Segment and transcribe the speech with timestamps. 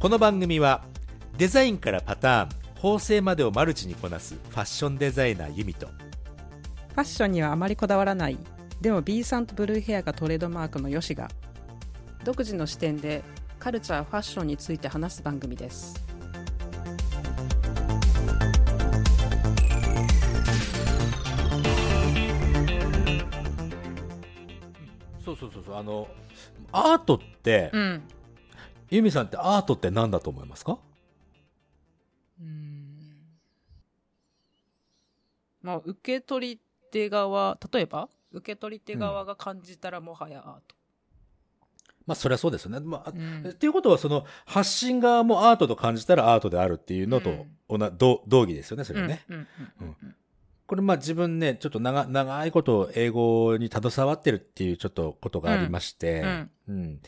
[0.00, 0.82] この番組は
[1.36, 2.48] デザインからパターン
[2.80, 5.88] 縫製までをマルチにこなすファッションデザイナーユミと。
[5.88, 8.38] ファッションにはあまりこだわらない
[8.80, 11.28] でも B さんとブルーヘアがトレードマークのヨシが
[12.24, 13.22] 独自の視点で
[13.58, 16.02] カルチャーファッションについて話す番組です。
[25.22, 25.76] そうそうそうそう。
[25.76, 26.08] あの
[26.72, 28.02] アートって、うん
[28.90, 30.78] ユミさんってアートって何だと思いますか？
[32.40, 32.96] うん。
[35.62, 40.74] まあ受け取り手側例えば受け取り手側が感じたらもはやアート、
[42.06, 43.48] まあそりゃそうですよね、まあうん。
[43.50, 49.46] っていうことはその発信側もアートと感じたらアートであるっていうのとおな、同同義ですよねそれはね、うんうん
[49.80, 50.16] うんうん。
[50.66, 56.50] これまあ自分ねちょっと長長いこと英語に携わってるっていうちょっとことがありまして、うん。
[56.68, 57.00] うん。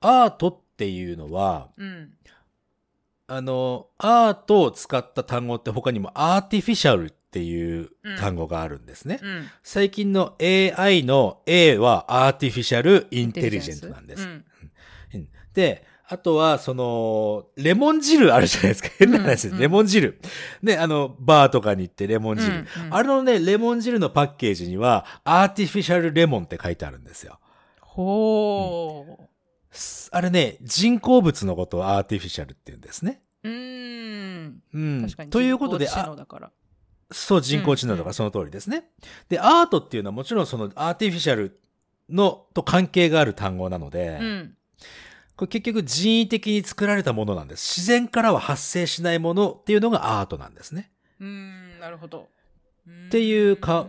[0.00, 2.10] アートっていうのはうん
[3.26, 14.22] あのアートを使った単語って他にもアーティフィシャルっていう単語があるんですね、うん最近の AI の A はアーティフィシャルインテリジェントなんです。
[14.22, 14.44] うんうん
[15.52, 18.90] で、あとは、その、レモン汁あるじゃないですか。
[18.96, 19.48] 変な話です。
[19.48, 20.20] うんうんレモン汁。
[20.62, 22.48] ね、あの、バーとかに行ってレモン汁。
[22.48, 27.40] うんうんあれのね、レモン汁のパッケージには、アーティフィシャルレモンって書いてあるんですよ。
[27.80, 29.27] ほす
[30.10, 33.22] あれね、人工物のことをアーティフィシャルって言うんですね。
[33.44, 35.02] ううんうん。
[35.02, 36.50] 確かにということで、人工知能あだから
[37.10, 38.84] そう、人工知能とうんうんかその通りですね。
[39.28, 41.58] で、アートっていうのはもちろんそのアーティフィシャル
[42.08, 44.54] のと関係がある単語なので、うん
[45.36, 47.80] これ結局人為的に作られたものなんです。
[47.80, 50.90] 自然からは発生しないものっていうのがアートなんですね。
[51.20, 52.28] うんなるほど
[53.06, 53.86] っていうか、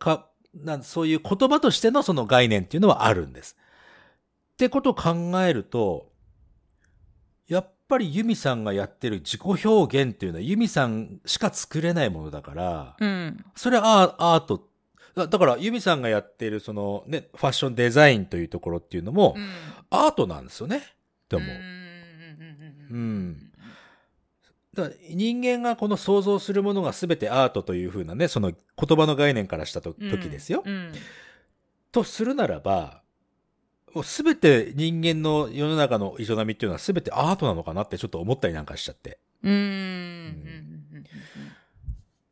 [0.00, 3.56] か、なんそういう言葉としてのその概念っていうのはあるんです。
[4.58, 6.10] ってことを考えると、
[7.46, 14.66] やっぱりユミさんがやってる自己表現っていうのはユミさんしか作れないものだから、うんそれはアアート。
[15.14, 19.48] だだからユミさんがやってるそのね、ファッションデザインというところっていうのも、うん
[19.90, 20.78] アートなんですよね。
[20.78, 20.82] っ
[21.28, 21.48] て思う。
[21.48, 21.66] うんうん
[22.90, 23.52] うん
[24.74, 30.64] だから人間がこの想像するものが全てアートというふうなね、その言葉の概念からしたとうん時ですよ。
[30.66, 30.92] うん
[31.92, 33.02] とするならば、
[33.94, 39.18] もう全て人間の世の中の営みっていうのは全てアートなのかなってちょっと思ったりなんかしちゃって。
[39.42, 41.04] うん。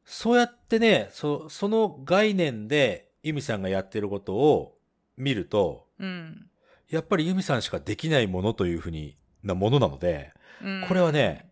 [0.05, 3.63] そうやってね、そその概念でユミさん。
[3.63, 4.77] がやってることを
[5.17, 6.47] 見ると、うん。
[6.89, 7.63] やっぱりユミさん。
[7.63, 10.85] しかできないものというふうになものなので、うん。
[10.87, 11.51] これはね、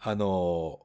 [0.00, 0.83] あの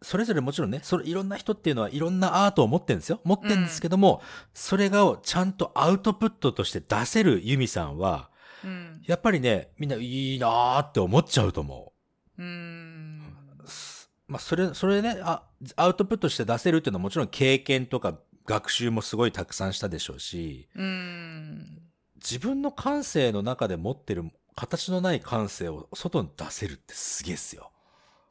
[0.00, 3.20] それぞれもちろんね、それいろんな人っていうのはいろんなアートを持ってるんですよ。
[3.24, 4.22] 持ってるんですけども、
[4.54, 8.30] それがちゃんとアウトプットとして出せるユミさんは、
[8.64, 11.92] うんやっぱりね、みんないいなーって思っちゃうと思
[12.38, 13.22] うん
[13.64, 13.68] う。
[13.68, 15.42] すまあ、それ、それねあ、
[15.76, 21.82] アウトプットして出せるっていうのはもちろん経験とか学習もすごいたくさんしたでしょうし、うん
[22.16, 27.70] 自分の感性の中で持ってる形のない感性を外に出せるってすげえっすよ。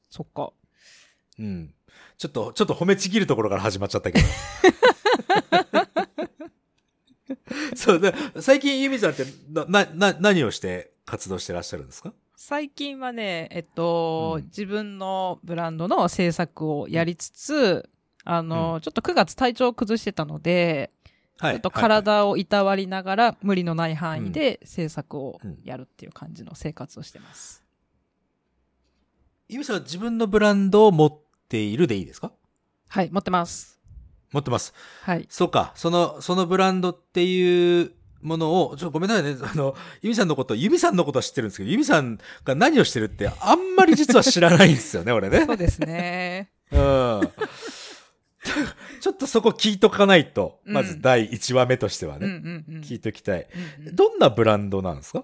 [0.10, 0.52] そっか
[1.40, 1.74] うん。
[2.18, 4.26] ちょっと、ちょっと褒めちぎるところから始まっちゃったけど。
[7.76, 12.14] そうで、最近ユミさんってな、な、な、何をして活動してらっしゃるんですか？
[12.36, 14.46] 最近はね、えっと、うん。
[14.46, 17.90] 自分のブランドの制作をやりつつ、
[18.24, 20.92] あの、ちょっと9月体調を崩してたので、
[21.40, 27.64] はちょっと体をいたわりながら、無理のない範囲で制作をやるっていう感じの生活をしてます。
[29.50, 31.18] ユミさんは自分のブランドを持っ
[31.50, 32.32] ているでいいですか？
[32.90, 33.80] はい、持ってます。
[34.32, 34.74] 持ってます。
[35.04, 35.26] はい。
[35.30, 35.72] そうか。
[35.76, 37.92] その、そのブランドっていう
[38.22, 39.38] ものを、ちょっとごめんなさいね。
[39.44, 45.46] あの、ユミさんのこと、ユミさんのことは知ってるんですけど、ユミさんが何をしてるってあんまり実は知らないんですよね、 俺ね。
[45.46, 46.52] そうですね。
[46.72, 47.32] うん。
[49.02, 52.82] ちょっとそこ聞いとかないと、うんまず第1話目としてはうんね、うんうん。
[52.82, 53.48] 聞いときたい。
[53.80, 55.24] うんうんどんなブランドなんですか？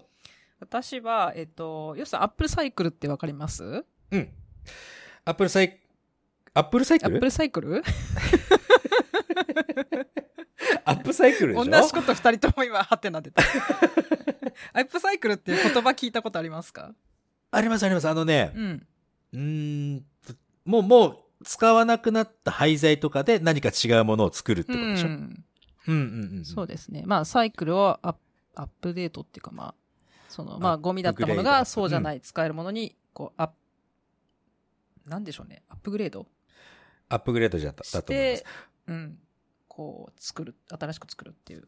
[0.59, 3.83] 私は、えっと、要するにアップルサイクルってわかります？
[4.11, 4.29] うん。
[5.25, 5.79] アップルサイ、
[6.55, 7.15] アップルサイクル？
[7.15, 7.83] アップルサイクル？
[10.85, 11.65] アップサイクルでしょ？
[11.65, 13.41] 同じこと二人とも今、ハテナ出た。
[14.73, 16.91] アップサイクルっていう言葉聞いたことありますか？
[17.51, 18.07] ありますあります。
[18.07, 18.87] あのねう、ん。
[19.33, 19.39] うー
[19.97, 20.05] ん、
[20.65, 25.43] もう、もう、使わなくなった廃材とかで何か違うものを作るってことでしょ、うん、ん
[25.87, 27.03] うんうんうんそうですね。
[27.05, 28.15] まあ、サイクルをア
[28.55, 29.75] ップデートっていうか、まあ、
[30.29, 35.63] その、まあ、ゴミだったものがそうじゃない、使えるものに、こう、アップ、なんでしょうね。
[35.67, 36.25] アップグレード？
[37.13, 38.45] アップグレードじゃだと思いまてす。、
[38.87, 39.19] うん。
[39.67, 41.67] こう、作る、新しく作るっていう。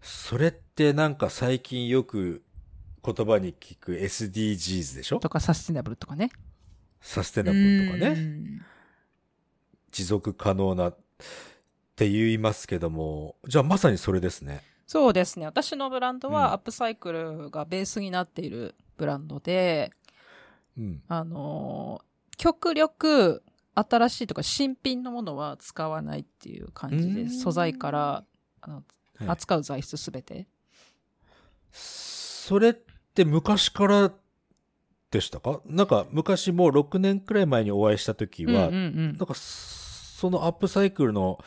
[0.00, 2.44] それってなんか最近よく
[3.04, 5.18] 言葉に聞く SDGs でしょ？
[5.18, 6.30] とかサスティナブルとかね。
[7.00, 8.20] サステナブルとかうね。
[8.20, 8.64] ん
[9.90, 10.98] 持続可能なっ
[11.96, 14.62] て言いますけども、じゃあまさにそれですね。
[14.86, 15.46] そうですね。
[15.46, 19.90] 私のブランドうんはアップサイクルがベースになっているブランドで、
[20.76, 21.02] うん。
[21.08, 22.08] あのー
[22.40, 23.42] 極力
[23.78, 27.40] 新しいとか新品のものは使わないっていう感じです。
[27.40, 28.24] 素材から
[28.60, 30.46] あのはい扱う材質すべて。
[31.72, 32.74] それっ
[33.14, 34.12] て昔から
[35.10, 35.60] でしたか？
[35.66, 41.38] なんか昔もう6年くらい前にお会いした時は、うんうんうんなんかそのアップサイクルの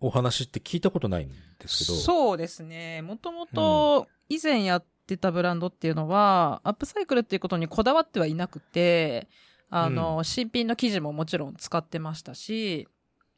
[0.00, 1.98] お話って聞いたことないんですけど。
[1.98, 3.00] そうですね。
[3.02, 9.28] もともと以前やってたブランドっていうのは、アップサイクルっていうことにこだわってはいなくて、
[9.76, 12.86] あの、新品の生地ももちろん使ってましたし、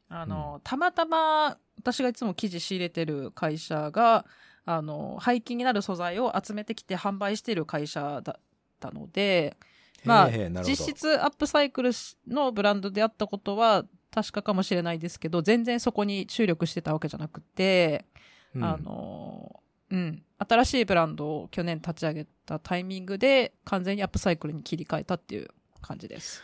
[0.07, 4.23] あの、たまたま私がいつも生地仕入れてる会社が、
[4.63, 8.41] あの、廃棄になる素材を集めてきて販売している会社だっ
[8.79, 9.57] たので、
[10.03, 10.29] まあ
[10.61, 11.89] 実質アップサイクル
[12.27, 18.05] のブランドであったことは確かかもしれないですけど、全然そこに注力してたわけじゃなくて、
[18.53, 18.63] うん。
[18.63, 19.59] あの、
[19.89, 25.47] うん、新しいブランドを去年立ち上げたタイミングで完全にアップサイクルに切り替えたっていう
[25.81, 26.43] 感じです。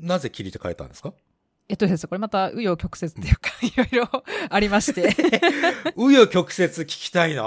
[0.00, 1.12] なぜ切りて変えたんですか？
[1.66, 5.10] えっとですね、これまた紆余曲折っていうか、 いろいろ ありまして、
[5.96, 7.44] 紆余曲折聞きたいな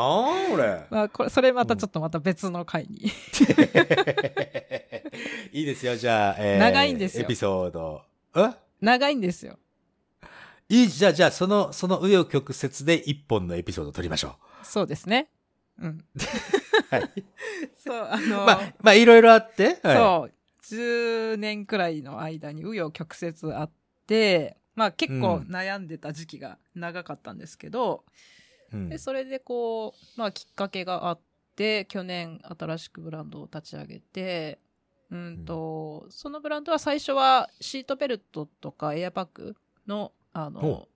[0.51, 0.85] 俺。
[0.89, 3.11] まあ、これ、それまたちょっとまた別の回に。
[5.51, 8.01] いいですよ、じゃあ、えー長いんですよエピソード。
[8.35, 8.49] え？
[8.81, 9.57] 長いんですよ。
[10.69, 15.29] いい、じゃあ、じゃあ、その、その紆余曲折で一本のエピソードを取りましょそうですね。
[15.79, 16.03] うん。
[16.15, 16.95] う。
[16.95, 17.09] はい。
[17.77, 20.33] そう、あの、まあ、まあ、いろいろあって、はい、そう、
[20.71, 23.71] 10年くらいの間に紆余曲折あっ
[24.05, 25.47] て、まあ結構うん。
[25.47, 28.03] 悩んでた時期が長かったんですけど、
[28.71, 28.89] うん。
[28.89, 31.19] でそれでこう、まあきっかけがあっ
[31.55, 34.59] て、去年新しくブランドを立ち上げて、
[35.09, 39.55] うんと、そのブランドは最初はシートベルトとかエアバッグ
[39.87, 40.87] の、あほの、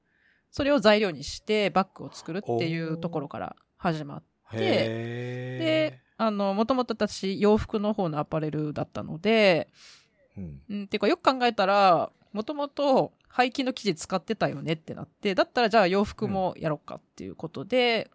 [0.51, 18.11] それを材料にしてバッグを作るっていうところから始まって、へで、あの、もともと私洋服の方のアパレルだったので、ーうんうん、ていうかよく考えたら、もともと廃棄の生地使ってたよねってなって、だったらじゃあ洋服もやろうかっていうことで、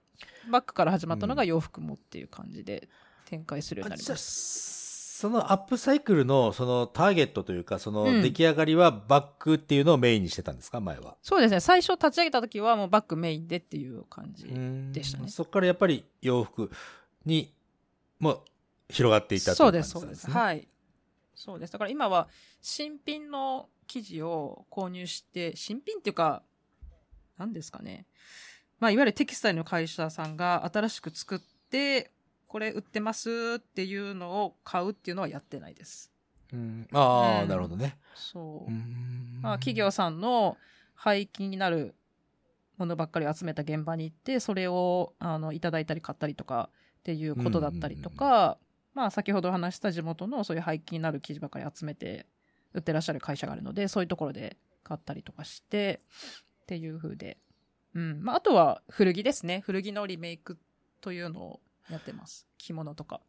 [0.49, 2.89] バッグから始まったのが洋服もっていう感じで
[3.25, 4.17] 展開するようになりました。
[4.17, 11.17] そのアップサイクルのそのターゲットというか、そのうん出来上がりはバッグっていうのをメインにしてたんですか、前は。
[11.23, 11.59] そうですね。
[11.59, 14.45] 最初立ち上げた時はもうバッグメインでっていう感じ。
[14.93, 16.71] でしたねそこからやっぱり洋服
[17.25, 17.56] に
[18.19, 18.45] も
[18.89, 20.29] 広がっていったといそうです、感じそうです。
[20.29, 20.69] ねはい。
[21.35, 21.73] そうです。
[21.73, 22.29] だから今は
[22.61, 26.43] 新品の生地を購入して、新品っていうか、
[27.37, 28.07] 何ですかね。
[28.79, 31.39] まあ、いわゆるテキスタイルの会社さんが新しく作っ
[31.71, 32.13] て、
[32.47, 36.13] これ売ってますっていうのを買うっていうのはやってないです。
[36.53, 37.99] うんああ、うんなるほどね。
[38.15, 38.71] そう。
[38.71, 40.57] うんまあ、企業さんの
[40.95, 41.95] 廃棄になる
[42.79, 46.71] ものばっかりを集めた現場に行って、それをあのいただいたり買ったりとか
[47.07, 48.59] っていうことだったりとか、
[48.93, 52.27] まあ、先ほど話した地元のそういう廃棄になる生地ばっかり集めて
[52.75, 56.01] 売ってらっしゃる会社があるので、そういうところで買ったりとかして、
[56.63, 57.39] っていう風で。
[57.95, 58.25] うん。
[58.25, 59.63] まあ、あとは古着ですね。
[59.65, 60.59] 古着のリメイク
[61.01, 62.49] というのをやってます。
[62.59, 63.21] 着物とか。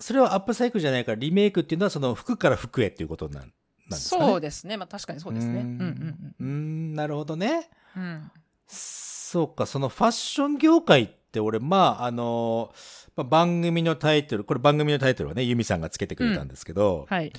[0.00, 4.26] それはアップサイクルじゃないから、リメイクっていうのはその服から服へっていうことなんですかね？
[4.26, 4.76] そうですね。
[4.76, 5.60] まあ、確かにそうですね。
[5.60, 7.70] うんうんうーん、なるほどね。
[7.96, 8.02] うん。
[8.02, 8.30] うん。
[8.66, 12.72] そうか、そのファッション業界って俺、まあ、あの、
[13.16, 17.32] まあ、番組のタイトル、これ番組のタイトルはね、ユミさんがつけてくれたんですけど、はい。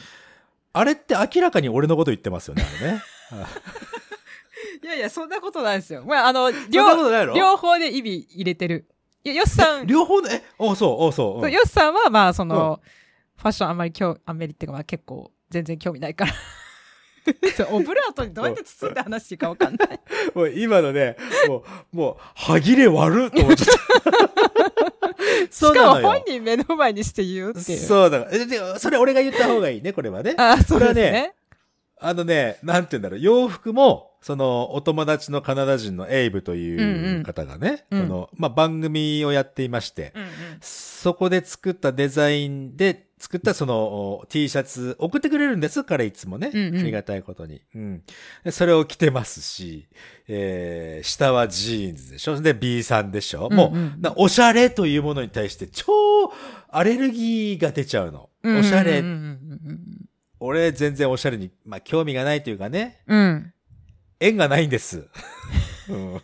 [0.74, 3.02] あれって明らかに俺のこと言ってますよね、あれね。
[4.84, 6.04] いやいや、そんなことないですよ。
[6.06, 8.86] まあ、あの、両両方で意味入れてる。
[9.24, 11.46] いや、ヨスさん、両方ね、え、おそう、おそう。
[11.46, 12.82] うんヨスさんは、まあ、その、
[13.38, 16.34] ファッションあんまり興あんまりっていうか、まあ、結構、全然興味ないから。
[17.72, 20.00] オブラートにどうやって包んで話していいかわかんない。
[20.36, 21.18] もう今のね、
[21.48, 21.64] も
[21.94, 24.36] う、もう、歯切れ悪っと思っちゃった。
[25.50, 26.22] そしかも本。
[26.26, 27.80] 人目の前にして言うっていう。
[27.80, 28.32] そうだから。
[28.34, 30.36] えでそれ俺が言った方がいいね、これはね。
[30.40, 31.34] あ、そうですこれはね。
[32.00, 40.30] あのね、なんて言うんだろう、洋服も、その、お友達のカナダ人のエイブという方がね、うんうんこの、まあ、番組をやっていまして、うんうん。
[40.62, 46.52] そこで作ったデザインで作ったそのお T シャツ送ってくれるんです、彼いつもね。
[46.54, 47.60] うんうんありがたいことに。
[47.74, 48.04] うん。
[48.44, 49.88] でそれを着てますし、
[50.28, 55.92] えー、下はジーンズでしょで、B さんでしょ、もうんうんうな、おしゃれというものに対して超
[56.70, 58.30] アレルギーが出ちゃうの。
[58.44, 59.40] おしゃれ、うんうん
[60.40, 63.26] 俺全然おしゃれに、まあ、興味がないというかね、うんうん。
[63.26, 63.54] うん。
[64.20, 65.08] 縁がないんです。
[65.90, 66.22] うん、っ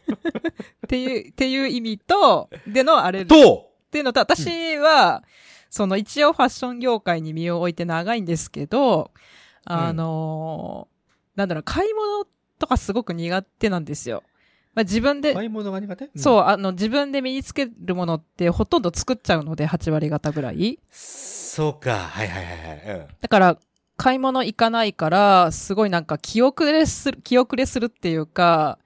[0.88, 5.24] ていう、っていう意味と、でのあれっと、ていうのと、私は、
[5.72, 9.10] その一応ファッション業界に身を置いて長いんですけど、
[9.64, 12.26] あのーなんだろう、買い物
[12.60, 14.22] とかすごく苦手なんですよ。
[14.76, 16.10] まあ、自分で、買い物が苦手？
[16.18, 20.78] そう、あの、自分で身につけるものってほとんど作っちゃうので、8割方ぐらい。
[20.92, 21.98] そうか。
[21.98, 23.00] はいはいはいはい。
[23.00, 23.08] うん。
[23.22, 23.58] だから、
[23.96, 28.78] 買い物行かないから、すごいなんか気遅れする、気遅れするっていうか、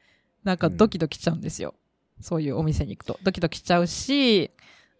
[0.43, 1.73] なんかドキドキしちゃうんですよ。
[2.21, 3.19] そういうお店に行くと。
[3.23, 4.51] ドキドキしちゃうし、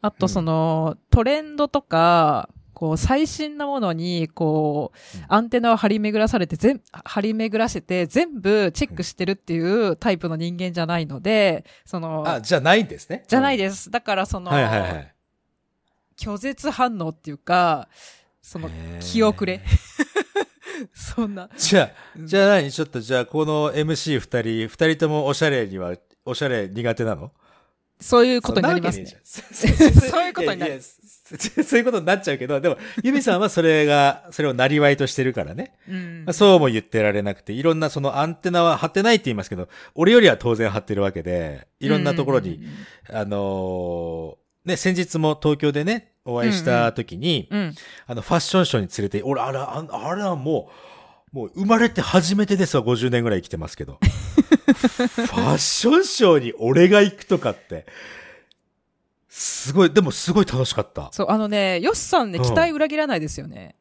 [0.02, 13.24] あとその、トレンドとか、こう、最新なものに、こううん、アンテナを張り巡らされて、全、張り巡らせて、全部チェックしてるっていうタイプの人間じゃないので、その、あ、じゃないんですね。
[13.28, 13.90] じゃないでです。
[13.90, 15.16] だからその、はいはいはい。
[16.18, 17.88] 拒絶反応っていうか、
[18.42, 19.62] その、気遅れ。
[20.94, 21.50] そんな。
[21.58, 27.32] じゃあ、うんじゃあ何ちょっとじゃあこの MC 二人、二人ともおしゃれには、おしゃれ苦手なの？
[28.00, 29.06] そういうことになりますね。
[29.24, 35.74] そういうことになるそ そういうことになっちゃうけど、でも、ユミさんはそれが、それをなりわいとしてるからね。
[35.90, 42.62] うんまあそうも言ってられなくて、いろんなそのアンテナは張ってないって言いますけど、俺よりは当然張ってるわけで、いろんなところに、。
[43.10, 47.76] あのーね、先日も東京でね、お会いした時に、うん。
[48.08, 50.95] あの、ファッションショーに連れて、俺、あれ、ああれはもう、
[51.36, 54.00] もう生まれて初めてですわ、50年ぐらい生きてますけど。
[54.08, 57.86] ファッションショーに俺が行くとかって、
[59.28, 61.10] すごい、でもすごい楽しかった。
[61.12, 63.76] そう、あのね、ヨシさんね、うん期待裏切らないですよね。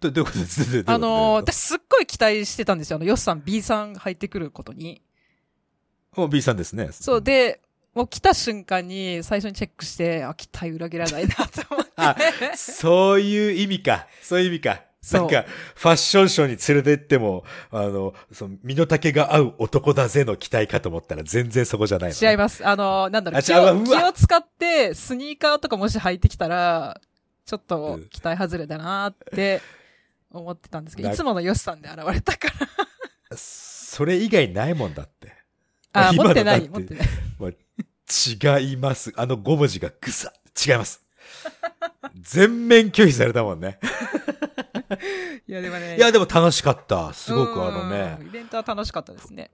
[0.00, 0.38] どどういうこと？
[0.40, 2.96] ですあのー、私すっごい期待してたんですよ。
[2.96, 5.02] あの、ヨシさん B さん入ってくることに。
[6.14, 6.88] ともう B さんですね。
[6.90, 7.60] そう、で、
[7.92, 11.92] もう来た瞬間に最初にチェックして、あ、期待裏切らないなと思って。
[11.96, 12.16] あ、
[12.56, 14.06] そういう意味か。
[14.22, 14.84] そういう意味か。
[15.10, 15.44] なんか、
[15.74, 22.30] ファッションショーに連れてっても、あの、その、身の丈が合う男だぜの期待かと思ったら全然そこじゃないの、ね。
[22.30, 22.64] 違います。
[22.64, 27.00] あのー、なんだろう、あ気を気を使って、スニーカーとかもし履いてきたら、
[27.44, 29.60] ちょっと期待外れだなって
[30.30, 32.48] 思ってたんですけど、ないつものヨシさんで現れたか
[33.30, 33.36] ら。
[33.36, 35.32] それ以外ないもんだって。
[35.92, 37.08] あ、今の持ってない、持ってない。
[37.40, 39.12] まあ違います。
[39.16, 40.32] あの5文字がぐさ
[40.66, 41.04] 違います。
[42.20, 43.78] 全面拒否されたもんね。
[45.46, 45.96] いや、でもね。
[45.96, 47.12] いや、でも楽しかった。
[47.12, 48.18] すごくあのうんね。
[48.20, 49.50] イベントは楽しかったですね。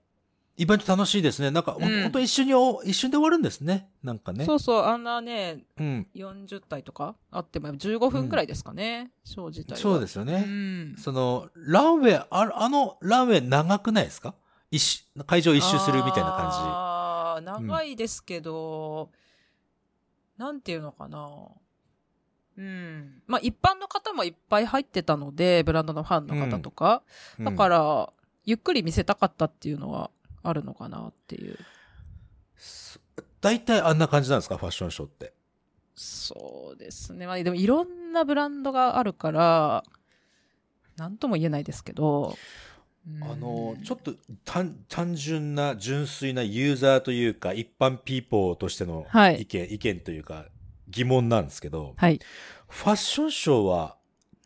[0.56, 1.52] イベント楽しいですね。
[1.52, 3.88] なんか、うんほんと一緒にお、一瞬で終わるんですね。
[4.02, 4.44] なんかね。
[4.44, 6.06] そうそう、あんなね、うん。
[6.16, 9.76] 40体とかあっても15分くらいですかね、ショー自体は。
[9.78, 10.44] そうですよね。
[10.46, 10.96] うん。
[10.98, 14.34] その、ランウェイ、ああのランウェイ長くないですか？
[14.72, 19.10] 一周、会場一周するみたいな感ああ、長いですけど、
[20.36, 21.28] なんていうのかな。
[22.58, 23.22] うん。
[23.26, 27.02] まあ、一般の方もいっぱい入ってたので、ブランドのファンの方とか。
[27.38, 27.44] じ。。
[27.44, 28.12] だからら、
[28.44, 30.10] ゆっくり見せたかったっていうのは
[30.42, 31.56] あるのかなっていう。
[33.40, 34.56] 大体あんな感じなんですか？
[34.58, 35.32] ファッションショーって。
[35.94, 37.26] そうですね。
[37.26, 39.84] まあ、でもいろんなブランドがあるから、
[40.96, 42.36] なんとも言えないですけど。
[43.06, 44.12] うんあの、ちょっと
[44.44, 50.44] 単単純な純粋なユーザーというか、一般ピーポーとしてのはい意見、意見というか、
[50.90, 52.20] 疑問なんですけど、はい。
[52.68, 53.96] ファッションショーは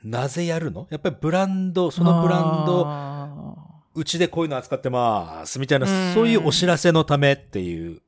[0.04, 0.86] なぜやるの？
[0.90, 3.56] やっぱりブランド、そのブランド、あ
[3.94, 6.14] うちでこういうの扱ってます、みたいなう、ん。
[6.14, 8.00] そういうお知らせのためっていう、ー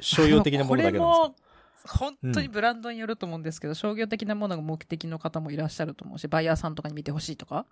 [0.00, 1.98] 商用的なものだけなんですか？
[1.98, 7.66] 本当にブランドによると思うんですけど、商業的なものが目的の方もいらっしゃると思うし、バイヤーさんとかに見てほしいとか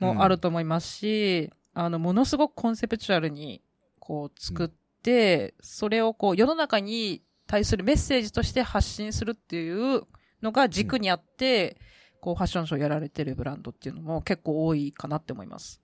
[0.00, 3.62] もあると思いますし、あの、ものすごくコンセプチュアルに
[4.00, 4.68] こう作っ
[5.02, 10.02] て、それをこう世の中に対するメッセージとして発信するっていう
[10.40, 11.80] のが軸にあって、
[12.20, 15.80] こうファッションショーやられてるブランドっていうのも結構多いかなって思います。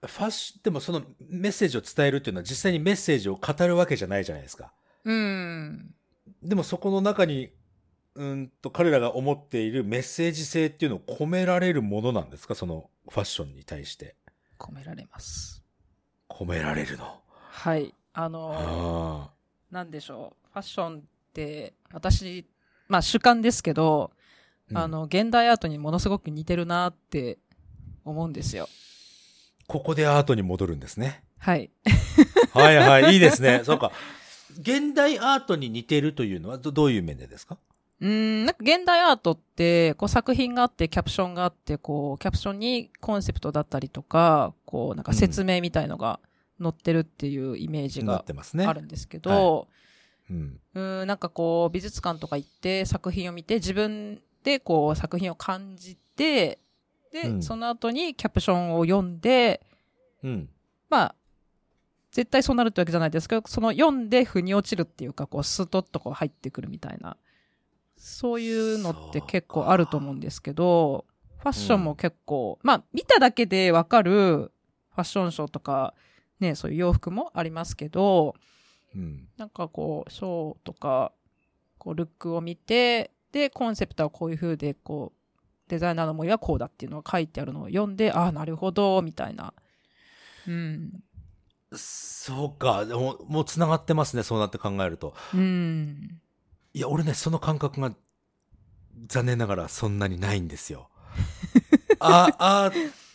[0.00, 4.72] ファッシでもそのメッセージを伝えるっていうのは実際にメッセージを語るわけじゃないじゃないですか。
[5.04, 5.94] うん。
[6.42, 7.50] でもそこの中に、
[8.14, 12.54] うんと彼らが思っているメッセージ性っていうのを込められるものなんですか？
[12.54, 14.16] そのファッションに対して。
[14.58, 15.62] 込められます。
[16.28, 17.20] 込められるの。
[17.32, 17.94] はい。
[18.12, 19.39] あのあ
[19.70, 20.48] なんでしょう。
[20.52, 22.44] ファッションって、私、
[22.88, 24.10] まあ主観ですけど、
[24.74, 27.38] ああ、の、現代アートにものすごく似てるなって
[28.04, 28.68] 思うんですよ。
[29.66, 31.22] ここでアートに戻るんですね。
[31.38, 31.70] はい。
[32.52, 33.62] はいはい、いいですね。
[33.66, 33.92] そうか。
[34.60, 37.56] 現代アートに似てるというのはどどういう面でですか？
[38.00, 46.18] うーん、なんか現代アートって、こう作品があって、キャプションがあって、こう、キャプションにコンセプトだったりとか、こう、なんか説明みたいのが
[46.60, 48.66] 載ってるっていうイメージがてますね。
[48.66, 49.68] あるんですけど、
[50.30, 50.60] うん。
[50.74, 56.58] うーん、なんかこう、美術館とか行って作品を見て、自分でこう、作品を感じて、
[57.12, 59.60] で、うんその後にキャプションを読んで、
[60.22, 60.48] うん。
[60.88, 61.14] まあ、
[62.12, 67.16] 絶対そうなるってわけじゃないですけど、その読んで腑に落ちるっていうか、こう、ストッとこう入ってくるみたいな、
[67.96, 71.04] そういうのって結構あると思うんですけど、
[71.38, 75.94] ファッションも結構、まあ、見ただけでわかるファッションショーとか、
[76.40, 78.34] ね、そういう洋服もありますけど、
[78.94, 79.28] うん。
[79.36, 81.12] なんかこう、ショーとか、
[81.78, 85.20] こう、ルックを見て、で、コンセプトはこういう風で、こう、
[85.68, 89.54] デザイナーの思いはこうだっていうのが書いてあるのを読んで、ああ、なるほど、みたいな。
[90.48, 91.04] うん。
[91.72, 92.84] そうか。
[92.84, 94.24] でももう繋がってますね。
[94.24, 95.14] そうなって考えると。
[95.32, 96.20] うん。
[96.74, 97.94] いや、俺ね、その感覚が、
[99.06, 100.90] 残念ながらそんなにないんですよ。
[102.00, 102.72] あ、あ、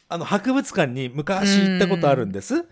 [0.08, 2.65] あの、博物館に昔行ったことあるんです。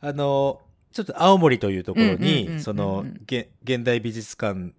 [0.00, 0.60] あの、
[0.92, 4.72] ちょっと青森というところうんうんうんうんうに、んその、現現代美術館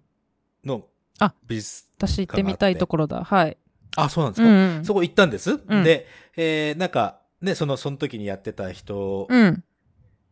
[0.64, 0.86] の
[1.18, 3.22] あ美術、私行ってみたいところだ。
[3.24, 3.56] はい。
[3.96, 4.48] あ、そうなんですか？
[4.48, 4.84] うん、うん。
[4.84, 5.52] そこ行ったんです？
[5.52, 9.64] うんで、えーなんか、ね、その、その時にやってた人うん。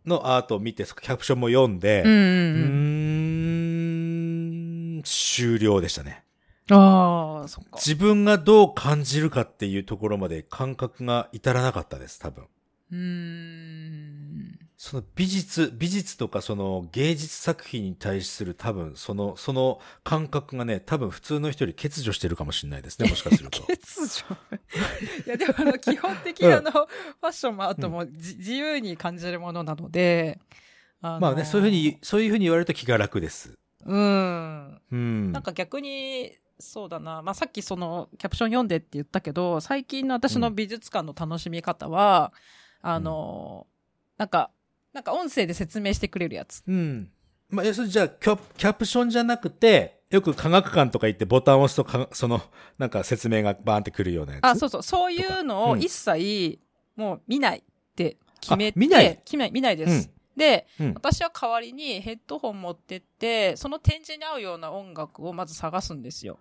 [0.07, 2.11] のアートを見て、キャプションも読んで、うん。
[2.11, 2.67] ううー
[4.97, 4.99] ん。
[4.99, 6.25] ん、終了でしたね。
[6.71, 7.71] ああ、そっか。
[7.75, 12.45] 自分がどう感じるかっていうところまで感覚が至らなかったです、多分。
[12.93, 14.59] うーん。
[14.83, 23.61] その美術、美術とかその芸術作品に対する多分、その、その感覚がね、多分普通の人より欠如してるかもしれないですね、 もしかすると。
[23.61, 24.37] 欠如？
[25.27, 26.87] いや、でもあの、基本的にあの、 ファ
[27.29, 30.41] ッションもアートもじ自由に感じるものなので、
[31.03, 33.53] あのまあね、そういうふうに、そういうふうに言われると気が楽です。
[33.85, 34.81] うん。
[34.91, 35.33] うん。
[35.33, 37.21] なんか逆に、そうだな。
[37.21, 42.33] まあ、さっきその、キャプション読んでって言ったけど、最近の私の美術館の楽しみ方は、
[42.81, 43.67] あの、
[44.17, 44.51] なんか、
[44.93, 46.63] なんか音声で説明してくれるやつ。
[46.67, 47.11] うん。
[47.49, 52.41] まあ、要するにじゃあキャ、キャプションじゃなくて、よく科学館とか行ってボタンを押すとか、その、
[52.79, 54.45] なんか説明がバーンってくるようなやつ？
[54.45, 54.83] あ、そうそう。
[54.83, 56.59] そういうのをうん一切、
[56.97, 57.63] もう見ないっ
[57.95, 59.21] て決めて、あ見ない？
[59.25, 60.11] 決め見ないです。
[60.37, 60.95] で、うん。
[60.95, 66.39] 私は代わりにヘッドホン持ってって、その展示に合うような音楽をまず探すんですよ。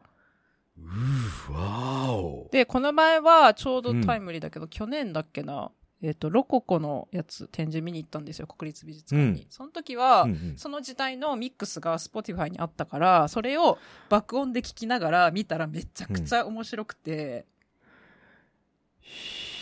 [0.78, 2.50] うー、わーお。
[2.52, 9.42] で、この前はちょうどタイムリーだけど、去年だっけな、えっ、と、ロココのやつ展示見に行ったんですよ、国立美術館に。
[9.42, 13.78] うんその時は、うんうんその時代のミックスが Spotify にあったから、それを
[14.10, 17.46] 爆音で聞きながら見たらめちゃくちゃ面白くて、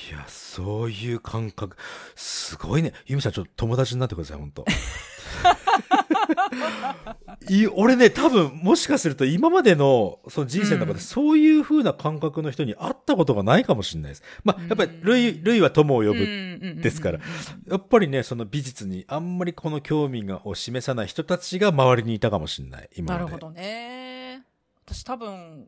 [0.09, 1.75] いや、そういう感覚。
[2.15, 2.93] すごいね。
[3.05, 4.65] ゆみさん、ちょっと友達になってください、本当
[7.49, 14.23] い俺ね、多分、もしかすると今までのその人生の中うんでそういう風な感覚の人に会ったことがないかもしれないです。
[14.43, 16.17] まあ、やっぱりうん、類、類は友を呼ぶ。
[16.17, 17.19] ぶですから
[17.67, 22.89] やっぱりね、その美術にあんまりこの興味がを示さない人たちが周りにいたかもしれない。
[22.95, 23.25] 今まで。
[23.25, 24.43] なるほどね。
[24.85, 25.67] 私多分、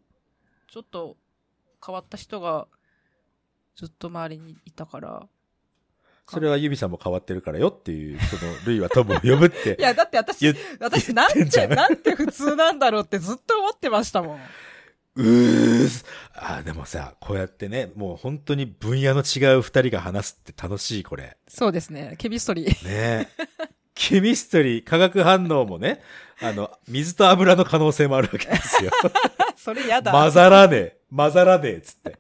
[0.68, 1.18] ちょっと
[1.86, 2.68] 変わった人が
[3.76, 5.28] ずっと周りにいたから。
[6.30, 9.82] それはゆみさんも変わってるからよっていう、その、類は友を呼ぶって い。
[9.82, 10.48] や、だって私
[10.80, 14.40] 私なんて、なんて普通なんだろうってずっと思ってましたもん。
[15.16, 16.06] うーす。
[16.34, 21.38] あ、でもさ、こうやってね、もう本当に分野の違う二人が話すって楽しい、これ。
[21.48, 22.16] そうですね。
[22.18, 22.88] ケミストリー。
[22.88, 23.30] ね
[24.00, 26.02] ケミストリー、化学反応もね、
[26.42, 28.92] あの、水と油の可能性もあるわけですよ。
[29.58, 30.14] それやだ。
[30.14, 32.18] 混ざらねえ、混ざらねえ、つって。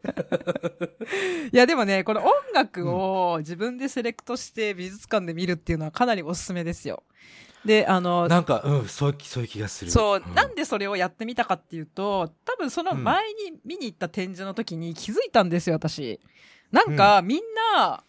[1.53, 7.01] いや、でもね、この音楽を自分でセレクトして美術館で見るっていうのはかなりおすすめですよ。
[7.63, 9.91] で、あの、なんか、うん、そういう気、そういう気がする。
[9.91, 16.19] そう、んなんでそれをやってみたかっていうと、多分その前に見に行った展示の時に気づいたんですよ、私。
[16.73, 17.39] なんか、みん
[17.77, 18.03] な、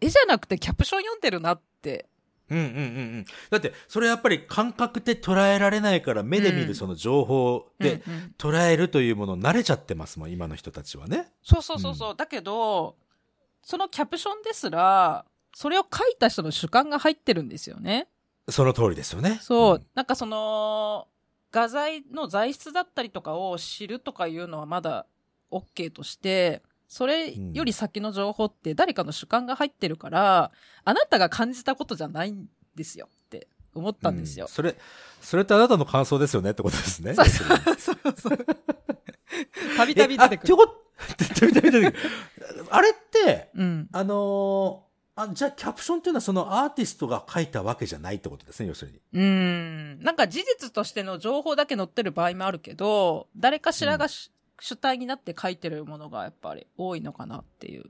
[0.00, 2.08] 絵じゃなくてキャプション読んでるなって。
[2.52, 2.80] うんうんうんう
[3.20, 3.24] ん。
[3.50, 11.32] だって、それやっぱり感覚で捉えられないから、目で見うんるその情報でうんうん捉えるというもの慣れちゃってますもん、今の人たちはね。
[11.42, 12.16] そうそうそうそう。
[12.16, 12.96] だけど、
[13.62, 18.08] そのキャプションですら、それを書いた人の主観が入ってるんですよね。
[18.48, 19.38] その通りですよね。
[19.40, 21.08] そう、んなんかその、
[21.52, 25.06] 画材の材質だったりとかを知るとかいうのはまだ
[25.50, 30.52] OK として、それより先の情報って誰かの主観が入ってるから、
[30.84, 34.48] あなたが感じたことじゃないんですよって思ったんですよう。
[34.52, 34.76] それ、
[35.22, 37.14] それってあなたの感想ですよねってことですね。
[37.14, 38.38] そうそうそう。
[39.78, 40.54] たびたび出てくる。
[41.40, 41.94] たびたび出てくる。
[42.68, 43.88] あれって、うん。
[43.90, 49.00] あのーあ、じゃあキャプションっていうのはそのアーティストが書いたわけじゃないってことですね、要するに。
[49.14, 50.00] うん。
[50.02, 54.30] なんか事実としての情報だけ載ってる場合もあるけど、誰かしらがし、
[54.62, 57.84] 主体になって書いてるものがやっぱり多いのかなっていう。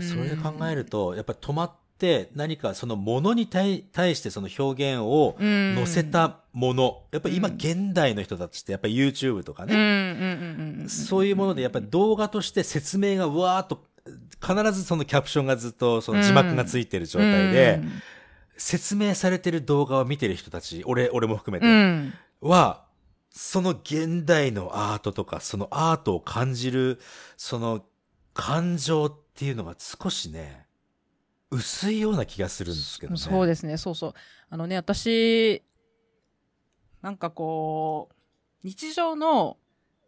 [0.00, 10.86] それで考えると、やっぱり止まって何かそのものに対対してその表現をうん載せたもの、やっぱり今うん現代の人たちってやっぱり YouTube とかね。
[10.88, 13.84] そういうものでやっぱり動画として説明がわーっと、
[14.40, 17.82] 必ずそのキャプションがずっとその字幕がついてる状態で、
[18.56, 22.14] 説明されてる動画を見てる人たち、俺、俺も含めうて、ん。
[22.40, 22.83] は、
[23.36, 27.00] その現代のアートとか、そのアートを感じる、
[27.36, 27.84] その
[28.32, 30.68] 感情っていうのが少しね、
[31.50, 33.18] 薄いような気がするんですけどね。
[33.18, 34.14] そうですね、そうそう。
[34.50, 35.64] あのね、私、
[37.02, 38.14] なんかこう、
[38.62, 39.56] 日常の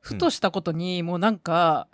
[0.00, 1.88] ふとしたことに、もうなんか、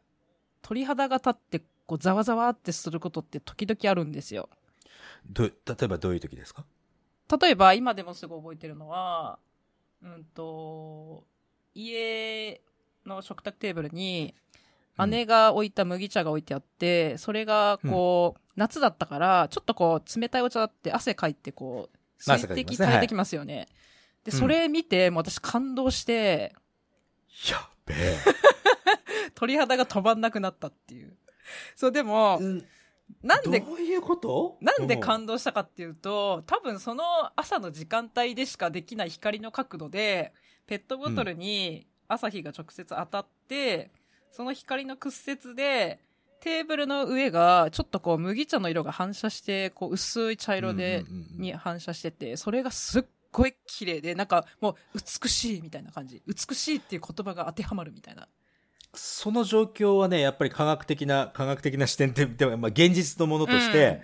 [0.61, 4.51] 鳥肌が立って、こう、ざわざわってすることって時々あるんですよ。
[5.25, 6.67] ど例えばどういう時ですか？
[7.41, 9.39] 例えば、今でもすぐ覚えてるのは、
[10.03, 11.25] うんと、
[11.75, 12.61] 家
[13.07, 14.35] の食卓テーブルに、
[15.07, 23.69] 姉が置いた麦茶が置いてあって、それがこう、夏だったから、ちょっとこう、冷たいお茶だって汗かいてこう、まあ水滴垂れてきますよね。
[24.25, 26.55] で、うんそれ見て、もう私感動して、
[27.51, 28.19] やっべえ。
[29.35, 31.17] 鳥肌が止まんなくなったっていう。
[31.75, 32.65] そう、でも、うん
[33.23, 34.57] なんで、どういうこと？
[34.61, 37.05] なんでうん感動したかっていうと、多分その
[37.37, 40.33] 朝の時間帯でしかできない光の角度で、
[40.67, 43.91] ペットボトルに朝日が直接当たって、
[44.31, 46.01] その光の屈折で、
[46.41, 56.23] テーブルの上がちょっとこう麦茶の色が反射して、こう薄い茶色で、うんうんうんうんに反射してて、それがすっごい綺麗で、なんかもう美しいみたいな感じ。
[56.27, 58.29] 美しいっていう言葉が当てはまるみたいな。
[58.95, 64.03] その状況はね、やっぱり科学的な、科学的な視点で、でもまあ、現実のものとして、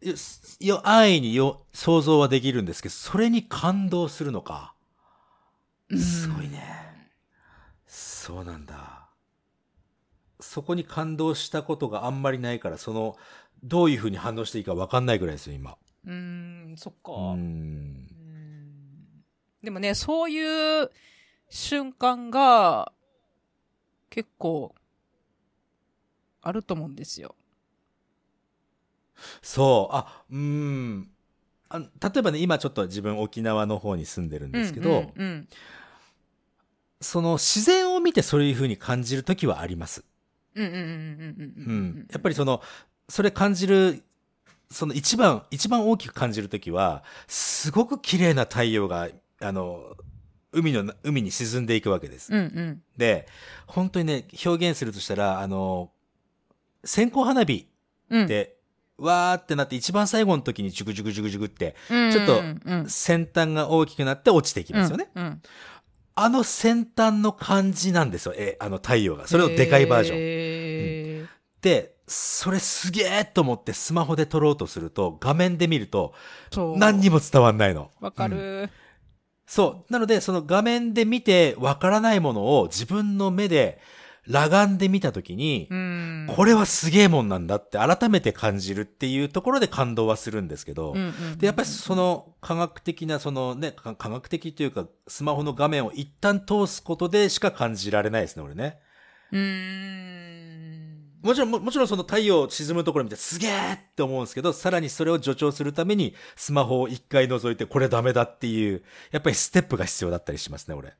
[0.00, 0.14] よ
[0.60, 4.74] よ安易によ想像はできるんですけど、それに感動するのか。
[5.90, 7.12] すごいね。
[7.86, 9.08] そうなんだ。
[10.40, 13.16] そこに感動したことがあんまりないから、その、
[13.64, 15.76] どういうふうに反応していいか分かんないぐらいですよ、今。
[16.06, 17.12] うーん、そっか。
[17.12, 18.06] ううんん
[19.62, 20.90] でもね、そういう
[21.50, 22.92] 瞬間が
[24.10, 24.74] 結構
[26.42, 27.34] あると思うんですよ。
[29.42, 31.10] そう、あ、うーん。
[31.70, 35.48] あ例えばね、今ちょっと自分沖縄の方に住んでるんですけど、うんうん
[37.00, 40.04] その自然を見てそういうふうに感じるときはあります。
[40.56, 42.06] うんうんうんうんうんううんん。
[42.10, 42.60] やっぱりその、
[43.08, 44.02] それ感じる、
[44.70, 49.08] その一番、一番大きく感じるときは、すごく綺麗な太陽が、
[49.40, 49.96] あの、
[50.52, 52.32] 海の、海に沈んでいくわけです。
[52.32, 53.26] うんうんで、
[53.66, 55.90] 本当にね、表現するとしたら、あの、
[56.84, 57.68] 線香花火
[58.10, 58.56] うんで、
[58.98, 65.10] わーってなって一番最後の時にジュグジュグジュグジュグって、うんちょっとうんうん先端が大きくなって落ちていきますよね。
[65.14, 65.42] うんうん
[66.20, 68.34] あの先端の感じなんですよ。
[68.36, 69.28] え、あの太陽が。
[69.28, 71.28] それのでかいバージョン。
[71.62, 76.14] で、それすげえと思ってスマホで撮ろうとすると、画面で見ると
[76.76, 77.92] 何にも伝わんないの。
[78.00, 78.68] わかうんる。
[79.48, 79.92] そう。
[79.92, 83.80] なので、その画面で見てわからないものを自分の目で
[84.26, 86.26] 裸眼で見たときに、うん。
[86.36, 98.78] これはすげえもんなんだって改めて感じるっていうところで感動はするんですけど、うんうんうんで、やっぱりその科学的な、そのね、か科学的というか、スマホの画面を一旦通すことでしか感じられないですね、俺ね。
[99.32, 100.87] うーん。
[101.28, 110.94] もちろん、ももちろんその太陽沈むところ見てすげえって思うんですけど、さらにそれを助長するためにスマホを一回覗いてこれダメだっていう、やっぱりステップが必要だったりしますね、俺。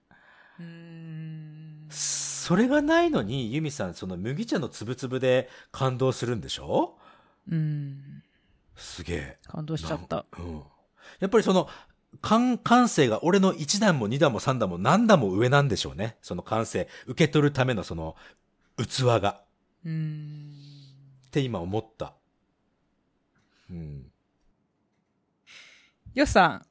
[1.88, 6.98] それがないのに、ユミさん、その麦茶のつぶつぶで感動するんでしょ？
[7.50, 8.22] うん。
[8.76, 9.38] すげえ。
[9.46, 10.26] 感動しちゃった。
[10.38, 10.62] うん。
[11.20, 11.68] やっぱりその、
[12.20, 16.18] 感、感性が俺の1段も2段も3段も何段も上なんでしょうね。
[16.20, 18.14] その感性、受け取るためのその、
[18.76, 19.40] 器が。
[19.88, 20.52] うーん。
[21.26, 22.12] って今思った。
[23.70, 24.10] うん。
[26.14, 26.66] よしさん、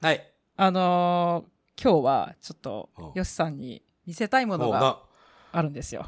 [0.00, 0.32] はい。
[0.56, 1.50] あのー
[1.82, 4.98] 今日はちょっとうん、よしさんに見せたいものがな、
[5.52, 6.06] あるんですよ。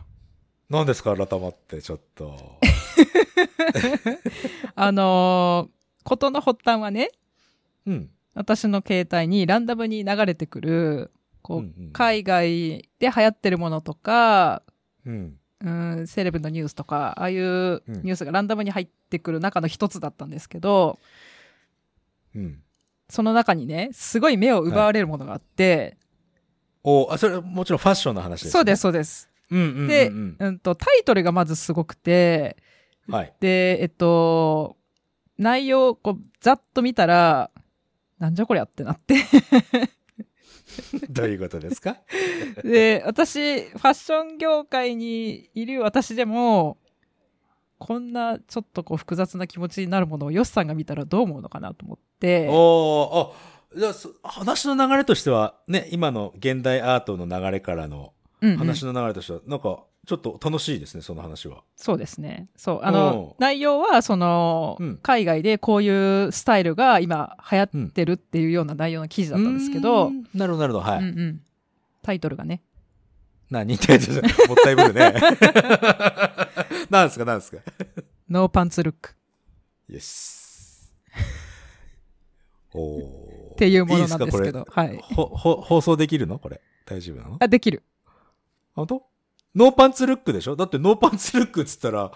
[0.71, 2.59] 何ですか改まって、ちょっと。
[4.75, 5.71] あのー
[6.05, 7.11] ことの発端はね、
[7.85, 8.11] うん。
[8.33, 11.11] 私の携帯にランダムに流れてくる、
[11.43, 14.63] こう、うんうん海外で流行ってるものとか、
[15.05, 15.38] うん。
[15.61, 20.99] うん、セレブのニュースとか、ああいううんニュースがランダムに入ってくる中の一つだったんですけど、
[22.35, 22.63] うん。
[23.09, 25.97] その中にね、すごい目を奪われるものがあって、
[26.85, 28.51] おあ、それ、もちろんファッションの話です、ね。
[28.53, 29.29] そうです、そうです。
[29.51, 29.89] うんうんうん、うん。
[29.89, 32.57] で、うんと、タイトルがまずすごくて、
[33.09, 33.35] はい。
[33.41, 34.77] で、えっと、
[35.39, 37.51] 内容をこう、ざっと見たら、
[38.19, 39.17] なんじゃこりゃってなって。
[41.11, 41.97] どういうことですか？
[42.63, 46.79] で、私、ファッション業界にいる私でも、
[47.79, 58.57] こんなちょっとこう複雑な気持ちになるものをヨシさんが見たらどう思うのかなと思って、おーあ、じゃあそ話の流れとしては、ね、今の現代アートの流れからのうんうん。
[58.59, 61.63] 話の流れとしては、なんか、ちょっと楽しいですね、その話は。
[61.77, 62.49] そうですね。
[62.57, 62.81] そう。
[62.83, 70.99] あの内容は、その、うん海外でこういうスタイルが今流行ってるっていうような内容の記事だったんですけど、なるほど、なるほど、はい。
[71.01, 71.43] うんうん
[72.01, 72.63] タイトルがね。
[73.51, 73.75] 何？
[73.75, 74.23] ってやつもっ
[74.65, 75.13] たいぶるね。
[76.89, 77.59] なんですか、なんですか？
[78.31, 79.11] ノーパンツルック
[79.91, 80.91] イエス。
[82.73, 84.67] おーっていうものなんですいいけど。
[84.71, 84.99] はい。
[85.03, 86.39] ほ、ほ、放送できるの？
[86.39, 86.63] これ。
[86.87, 87.37] 大丈夫なの？
[87.41, 87.83] あ、できる。
[88.75, 89.03] 本当？
[89.59, 90.55] ノーパンツルックでしょ？
[90.55, 92.13] だってノーパンツルックっつったら、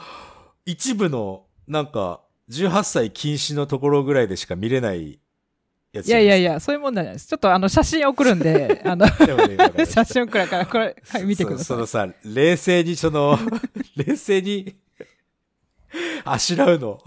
[0.64, 5.18] 一部の、なんか、18歳禁止のところぐらいでしか見れない
[5.92, 6.52] やついやいやいや。
[6.54, 7.26] や、そういうもんじゃないです。
[7.26, 11.86] ちょっとあの、写真送るんで、 あの、ね写真送るから、これ、はい、見てくださいそその。
[11.86, 13.36] さ、冷静にその、
[13.96, 14.76] 冷静に、
[16.24, 17.00] あしらうの、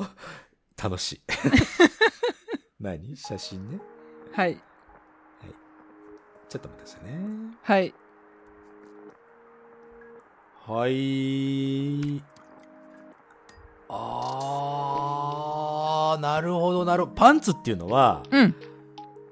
[0.81, 1.21] 楽しい。
[2.79, 3.15] 何？
[3.15, 3.79] 写真ね。
[4.33, 4.55] はい。
[6.49, 7.19] ちょっと待ってくださいね。
[7.63, 7.93] はい。
[10.67, 12.23] はい。
[13.87, 17.15] あー、なるほど、なるほど。
[17.15, 18.55] パンツっていうのは、うん。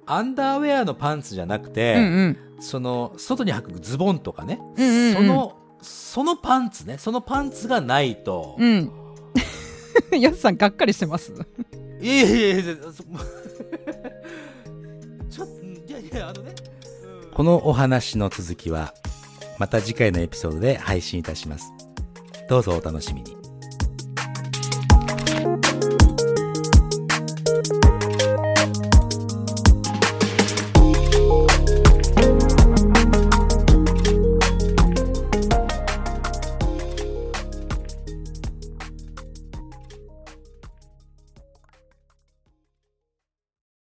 [0.06, 2.38] アンダーウェアのパンツじゃなくて、うんうん。
[2.60, 8.92] その、外に履くズボンとかね、うんうんうんその、そのパンツね、そのパンツがないと、うん。
[10.20, 11.34] やすさん、がっかりしてます。
[12.00, 13.02] いやいやいやいや、そ
[15.30, 16.54] ちょっと、いやいや、あのね、
[17.34, 18.94] このお話の続きは
[19.64, 21.72] また次回のエピソードで配信いたします。
[22.50, 23.43] どうぞお楽しみに。